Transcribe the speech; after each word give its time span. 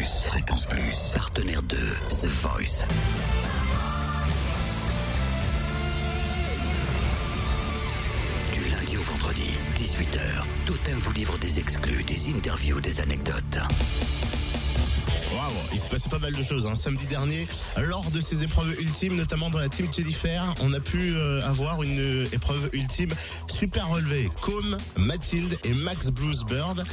Fréquence 0.00 0.66
Plus, 0.66 1.12
partenaire 1.14 1.62
de 1.62 1.76
The 1.76 2.26
Voice. 2.26 2.84
Du 8.52 8.70
lundi 8.70 8.96
au 8.96 9.02
vendredi, 9.02 9.50
18h, 9.76 10.44
Totem 10.66 10.98
vous 10.98 11.12
livre 11.12 11.38
des 11.38 11.58
exclus, 11.58 12.04
des 12.04 12.30
interviews, 12.30 12.80
des 12.80 13.00
anecdotes. 13.00 13.58
Waouh, 15.34 15.50
il 15.72 15.78
s'est 15.78 15.88
passé 15.88 16.08
pas 16.08 16.18
mal 16.18 16.34
de 16.34 16.42
choses. 16.42 16.66
Hein. 16.66 16.74
Samedi 16.74 17.06
dernier, 17.06 17.46
lors 17.76 18.10
de 18.10 18.20
ces 18.20 18.42
épreuves 18.42 18.74
ultimes, 18.78 19.16
notamment 19.16 19.50
dans 19.50 19.58
la 19.58 19.68
team 19.68 19.88
Jennifer, 19.94 20.54
on 20.60 20.72
a 20.72 20.80
pu 20.80 21.14
euh, 21.14 21.42
avoir 21.46 21.82
une 21.82 21.98
euh, 21.98 22.26
épreuve 22.32 22.68
ultime 22.72 23.10
super 23.48 23.88
relevée. 23.88 24.30
Com, 24.40 24.76
Mathilde 24.96 25.58
et 25.64 25.74
Max 25.74 26.10
Bluesbird. 26.10 26.84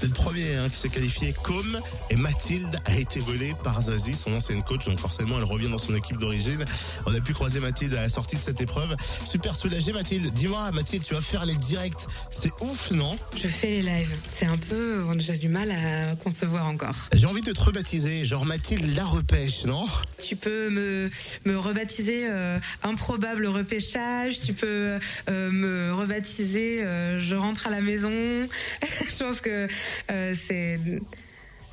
C'est 0.00 0.06
le 0.06 0.14
premier 0.14 0.54
hein, 0.54 0.70
qui 0.70 0.78
s'est 0.78 0.88
qualifié. 0.88 1.34
Com 1.42 1.78
et 2.08 2.16
Mathilde 2.16 2.74
a 2.86 2.96
été 2.96 3.20
volée 3.20 3.54
par 3.62 3.82
Zazie, 3.82 4.14
son 4.14 4.32
ancienne 4.32 4.62
coach, 4.62 4.86
donc 4.86 4.98
forcément 4.98 5.36
elle 5.36 5.44
revient 5.44 5.68
dans 5.68 5.76
son 5.76 5.94
équipe 5.94 6.16
d'origine. 6.16 6.64
On 7.04 7.14
a 7.14 7.20
pu 7.20 7.34
croiser 7.34 7.60
Mathilde 7.60 7.92
à 7.92 8.00
la 8.00 8.08
sortie 8.08 8.36
de 8.36 8.40
cette 8.40 8.62
épreuve. 8.62 8.96
Super 9.26 9.54
soulagée 9.54 9.92
Mathilde. 9.92 10.32
Dis-moi 10.32 10.72
Mathilde, 10.72 11.04
tu 11.04 11.12
vas 11.12 11.20
faire 11.20 11.44
les 11.44 11.54
directs. 11.56 12.06
C'est 12.30 12.50
ouf, 12.62 12.92
non? 12.92 13.14
Je 13.36 13.46
fais 13.46 13.68
les 13.68 13.82
lives. 13.82 14.16
C'est 14.26 14.46
un 14.46 14.56
peu, 14.56 15.04
j'ai 15.18 15.36
du 15.36 15.48
mal 15.48 15.70
à 15.70 16.16
concevoir 16.16 16.66
encore. 16.66 16.96
J'ai 17.12 17.26
envie 17.26 17.42
de 17.42 17.52
te 17.52 17.60
rebaptiser, 17.60 18.24
genre 18.24 18.46
Mathilde 18.46 18.96
la 18.96 19.04
repêche, 19.04 19.66
non? 19.66 19.84
Tu 20.16 20.34
peux 20.34 20.70
me, 20.70 21.10
me 21.44 21.58
rebaptiser 21.58 22.26
euh, 22.26 22.58
improbable 22.82 23.46
repêchage, 23.48 24.40
tu 24.40 24.54
peux 24.54 24.98
euh, 25.28 25.50
me 25.50 25.92
rebaptiser 25.92 26.82
euh, 26.82 27.18
je 27.18 27.36
rentre 27.36 27.66
à 27.66 27.70
la 27.70 27.82
maison. 27.82 28.10
je 28.82 29.24
pense 29.24 29.42
que 29.42 29.68
c'est 30.08 30.78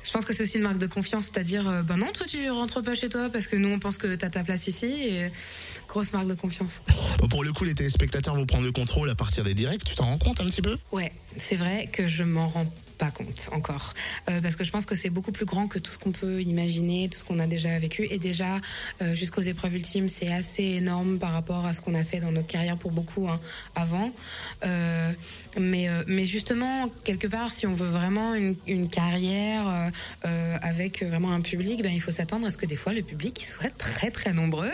je 0.08 0.12
pense 0.12 0.24
que 0.24 0.32
c'est 0.32 0.44
aussi 0.44 0.56
une 0.56 0.62
marque 0.62 0.78
de 0.78 0.86
confiance, 0.86 1.26
c'est-à-dire, 1.26 1.68
euh, 1.68 1.82
ben 1.82 1.96
non, 1.96 2.12
toi 2.12 2.26
tu 2.26 2.48
rentres 2.50 2.82
pas 2.82 2.94
chez 2.94 3.08
toi 3.08 3.28
parce 3.30 3.46
que 3.46 3.56
nous 3.56 3.68
on 3.68 3.78
pense 3.78 3.98
que 3.98 4.14
t'as 4.14 4.30
ta 4.30 4.44
place 4.44 4.66
ici 4.66 4.86
et 4.86 5.30
grosse 5.86 6.12
marque 6.12 6.28
de 6.28 6.34
confiance. 6.34 6.80
Bon, 7.18 7.28
Pour 7.28 7.44
le 7.44 7.52
coup, 7.52 7.64
les 7.64 7.74
téléspectateurs 7.74 8.34
vont 8.34 8.46
prendre 8.46 8.64
le 8.64 8.72
contrôle 8.72 9.10
à 9.10 9.14
partir 9.14 9.44
des 9.44 9.54
directs. 9.54 9.84
Tu 9.84 9.96
t'en 9.96 10.06
rends 10.06 10.18
compte 10.18 10.40
un 10.40 10.46
petit 10.46 10.62
peu? 10.62 10.78
Ouais, 10.92 11.12
c'est 11.36 11.56
vrai 11.56 11.88
que 11.92 12.08
je 12.08 12.22
m'en 12.22 12.48
rends 12.48 12.72
pas 12.98 13.10
compte 13.10 13.48
encore. 13.52 13.94
Euh, 14.28 14.40
parce 14.40 14.56
que 14.56 14.64
je 14.64 14.70
pense 14.70 14.84
que 14.84 14.94
c'est 14.94 15.08
beaucoup 15.10 15.32
plus 15.32 15.46
grand 15.46 15.68
que 15.68 15.78
tout 15.78 15.92
ce 15.92 15.98
qu'on 15.98 16.12
peut 16.12 16.42
imaginer, 16.42 17.08
tout 17.08 17.18
ce 17.18 17.24
qu'on 17.24 17.38
a 17.38 17.46
déjà 17.46 17.78
vécu. 17.78 18.06
Et 18.10 18.18
déjà 18.18 18.60
euh, 19.00 19.14
jusqu'aux 19.14 19.40
épreuves 19.40 19.74
ultimes, 19.74 20.08
c'est 20.08 20.32
assez 20.32 20.64
énorme 20.64 21.18
par 21.18 21.32
rapport 21.32 21.64
à 21.64 21.72
ce 21.72 21.80
qu'on 21.80 21.94
a 21.94 22.04
fait 22.04 22.20
dans 22.20 22.32
notre 22.32 22.48
carrière 22.48 22.76
pour 22.76 22.90
beaucoup 22.90 23.28
hein, 23.28 23.40
avant. 23.74 24.10
Euh, 24.64 25.12
mais 25.58 25.88
mais 26.06 26.24
justement 26.24 26.88
quelque 27.04 27.26
part, 27.26 27.52
si 27.52 27.66
on 27.66 27.74
veut 27.74 27.88
vraiment 27.88 28.34
une, 28.34 28.88
carrière 28.88 29.90
avec 30.22 31.02
vraiment 31.02 31.32
un 31.32 31.40
public, 31.40 31.82
ben 31.82 31.92
il 31.92 32.00
faut 32.00 32.10
s'attendre 32.10 32.46
à 32.46 32.50
ce 32.50 32.56
que 32.56 32.66
des 32.66 32.76
fois 32.76 32.92
le 32.92 33.02
public 33.02 33.44
soit 33.44 33.70
très 33.76 34.10
très 34.10 34.32
nombreux. 34.32 34.70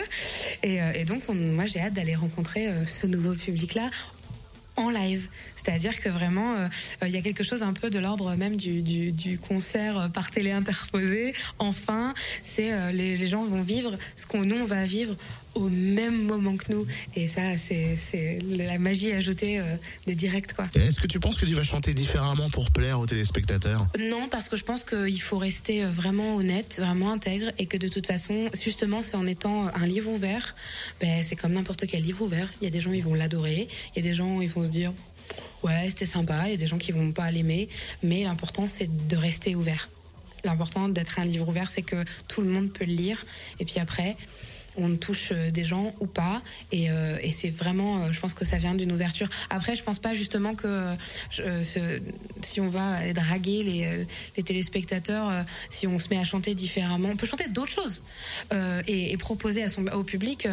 Et, 0.63 0.79
et 0.95 1.05
donc 1.05 1.23
on- 1.27 1.33
moi 1.33 1.65
j'ai 1.65 1.79
hâte 1.79 1.93
d'aller 1.93 2.15
rencontrer 2.15 2.69
ce 2.87 3.07
nouveau 3.07 3.33
public 3.33 3.73
là 3.73 3.89
en 4.75 4.89
live. 4.89 5.27
C'est-à-dire 5.55 5.99
que 5.99 6.09
vraiment, 6.09 6.55
euh, 6.55 6.67
euh, 7.01 7.07
il 7.07 7.13
y 7.13 7.17
a 7.17 7.21
quelque 7.21 7.43
chose 7.43 7.63
un 7.63 7.73
peu 7.73 7.89
de 7.89 7.99
l'ordre 7.99 8.35
même 8.35 8.57
du, 8.57 8.81
du, 8.81 9.11
du 9.11 9.39
concert 9.39 9.97
euh, 9.97 10.07
par 10.09 10.29
télé 10.31 10.51
interposé. 10.51 11.33
Enfin, 11.59 12.13
c'est 12.43 12.71
euh, 12.71 12.91
les, 12.91 13.17
les 13.17 13.27
gens 13.27 13.45
vont 13.45 13.61
vivre 13.61 13.97
ce 14.15 14.25
qu'on 14.25 14.45
nous 14.45 14.57
on 14.57 14.65
va 14.65 14.85
vivre 14.85 15.15
au 15.55 15.69
même 15.69 16.21
moment 16.23 16.57
que 16.57 16.69
nous. 16.69 16.85
Et 17.15 17.29
ça, 17.29 17.57
c'est 17.57 18.39
la 18.45 18.77
magie 18.77 19.13
ajoutée 19.13 19.57
euh, 19.57 19.77
des 20.05 20.13
directs, 20.13 20.53
quoi. 20.53 20.67
Est-ce 20.75 20.99
que 20.99 21.07
tu 21.07 21.21
penses 21.21 21.37
que 21.37 21.45
tu 21.45 21.53
vas 21.53 21.63
chanter 21.63 21.93
différemment 21.93 22.49
pour 22.49 22.71
plaire 22.71 22.99
aux 22.99 23.05
téléspectateurs? 23.05 23.87
Non, 23.97 24.27
parce 24.29 24.49
que 24.49 24.57
je 24.57 24.65
pense 24.65 24.83
qu'il 24.83 25.21
faut 25.21 25.37
rester 25.37 25.85
vraiment 25.85 26.35
honnête, 26.35 26.75
vraiment 26.77 27.13
intègre, 27.13 27.53
et 27.57 27.67
que 27.67 27.77
de 27.77 27.87
toute 27.87 28.05
façon, 28.05 28.49
justement, 28.61 29.01
c'est 29.01 29.15
en 29.15 29.25
étant 29.25 29.69
un 29.73 29.85
livre 29.85 30.11
ouvert, 30.11 30.55
ben, 30.99 31.23
c'est 31.23 31.37
comme 31.37 31.53
n'importe 31.53 31.87
quel 31.87 32.03
livre 32.03 32.23
ouvert. 32.23 32.51
Il 32.61 32.65
y 32.65 32.67
a 32.67 32.71
des 32.71 32.81
gens, 32.81 32.91
ils 32.91 33.03
vont 33.03 33.13
l'adorer, 33.13 33.69
il 33.95 34.03
y 34.03 34.05
a 34.05 34.09
des 34.09 34.15
gens, 34.15 34.41
ils 34.41 34.49
vont 34.49 34.64
se 34.65 34.69
dire, 34.69 34.93
ouais, 35.63 35.85
c'était 35.87 36.05
sympa, 36.05 36.43
il 36.47 36.51
y 36.51 36.53
a 36.53 36.57
des 36.57 36.67
gens 36.67 36.77
qui 36.77 36.91
vont 36.91 37.11
pas 37.11 37.29
l'aimer, 37.31 37.69
mais 38.03 38.23
l'important, 38.23 38.67
c'est 38.67 39.07
de 39.07 39.15
rester 39.15 39.55
ouvert. 39.55 39.89
L'important 40.43 40.89
d'être 40.89 41.19
un 41.19 41.25
livre 41.25 41.47
ouvert, 41.47 41.69
c'est 41.69 41.81
que 41.81 42.03
tout 42.27 42.41
le 42.41 42.49
monde 42.49 42.71
peut 42.71 42.85
le 42.85 42.93
lire, 42.93 43.23
et 43.59 43.65
puis 43.65 43.79
après, 43.79 44.15
on 44.77 44.95
touche 44.95 45.29
euh, 45.31 45.51
des 45.51 45.65
gens 45.65 45.93
ou 45.99 46.07
pas. 46.07 46.41
Et, 46.71 46.89
euh, 46.89 47.17
c'est 47.31 47.49
vraiment 47.49 48.03
euh, 48.03 48.11
je 48.11 48.19
pense 48.19 48.33
que 48.33 48.45
ça 48.45 48.57
vient 48.57 48.75
d'une 48.75 48.91
ouverture. 48.91 49.27
Après 49.49 49.75
je 49.75 49.83
pense 49.83 49.99
pas 49.99 50.13
justement 50.13 50.55
que 50.55 50.95
si 52.41 52.61
on 52.61 52.69
va 52.69 53.11
draguer 53.13 53.63
les, 54.35 54.43
téléspectateurs 54.43 55.45
si 55.69 55.87
on 55.87 55.99
se 55.99 56.07
met 56.09 56.17
à 56.17 56.23
chanter 56.23 56.55
différemment 56.55 57.09
on 57.11 57.15
peut 57.15 57.25
chanter 57.25 57.49
d'autres 57.49 57.71
choses 57.71 58.03
et, 58.87 59.17
proposer 59.17 59.63
à 59.63 59.69
son 59.69 59.85
au 59.87 60.03
public 60.03 60.47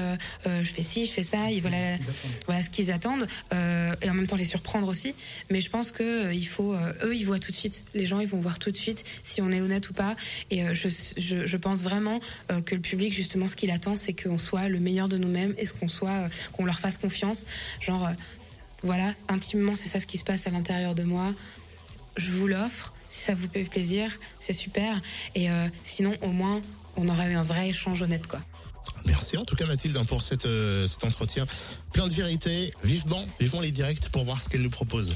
je 0.44 0.64
fais 0.64 0.82
ci 0.82 1.06
je 1.06 1.12
fais 1.12 1.22
ça 1.22 1.50
et 1.50 1.60
voilà 1.60 2.62
ce 2.62 2.70
qu'ils 2.70 2.90
attendent 2.90 3.26
et 3.52 4.10
en 4.10 4.14
même 4.14 4.26
temps 4.26 4.36
les 4.36 4.44
surprendre 4.44 4.88
aussi. 4.88 5.14
Mais 5.50 5.60
je 5.60 5.70
pense 5.70 5.92
que 5.92 6.32
il 6.32 6.46
faut 6.46 6.74
eux 6.74 7.14
ils 7.14 7.24
voient 7.24 7.38
tout 7.38 7.52
de 7.52 7.56
suite. 7.56 7.84
Les 7.94 8.06
gens 8.06 8.18
ils 8.18 8.28
vont 8.28 8.40
voir 8.40 8.58
tout 8.58 8.70
de 8.70 8.76
suite 8.76 9.04
si 9.22 9.40
on 9.42 9.50
est 9.50 9.60
honnête 9.60 9.90
ou 9.90 9.92
pas. 9.92 10.16
Et 10.50 10.62
je, 10.74 10.88
je, 11.16 11.56
pense 11.56 11.82
vraiment 11.82 12.18
que 12.48 12.74
le 12.74 12.80
public 12.80 13.12
justement 13.12 13.46
ce 13.46 13.56
qu'il 13.56 13.70
attend 13.70 13.96
c'est 13.96 14.11
qu'on 14.14 14.38
soit 14.38 14.68
le 14.68 14.80
meilleur 14.80 15.08
de 15.08 15.16
nous-mêmes 15.16 15.54
et 15.58 15.66
qu'on 15.66 15.88
soit 15.88 16.10
euh, 16.10 16.28
qu'on 16.52 16.64
leur 16.64 16.78
fasse 16.78 16.98
confiance. 16.98 17.46
Genre 17.80 18.06
euh, 18.06 18.12
voilà 18.82 19.14
intimement 19.28 19.76
c'est 19.76 19.88
ça 19.88 20.00
ce 20.00 20.06
qui 20.06 20.18
se 20.18 20.24
passe 20.24 20.46
à 20.46 20.50
l'intérieur 20.50 20.94
de 20.94 21.02
moi. 21.02 21.34
Je 22.16 22.30
vous 22.30 22.46
l'offre 22.46 22.92
si 23.08 23.22
ça 23.22 23.34
vous 23.34 23.48
fait 23.52 23.64
plaisir 23.64 24.10
c'est 24.40 24.52
super. 24.52 25.00
Et 25.34 25.50
euh, 25.50 25.68
sinon 25.84 26.16
au 26.22 26.30
moins 26.30 26.60
on 26.96 27.08
aura 27.08 27.28
eu 27.28 27.34
un 27.34 27.42
vrai 27.42 27.68
échange 27.68 28.02
honnête 28.02 28.26
quoi. 28.26 28.40
Merci 29.04 29.36
en 29.36 29.44
tout 29.44 29.56
cas 29.56 29.66
Mathilde 29.66 29.96
hein, 29.96 30.04
pour 30.04 30.22
cette, 30.22 30.46
cet 30.86 31.04
entretien. 31.04 31.46
Plein 31.92 32.08
de 32.08 32.14
vérité. 32.14 32.72
Vivement, 32.84 33.26
vivement 33.40 33.60
les 33.60 33.72
directs 33.72 34.08
pour 34.10 34.24
voir 34.24 34.40
ce 34.40 34.48
qu'elle 34.48 34.62
nous 34.62 34.70
propose. 34.70 35.14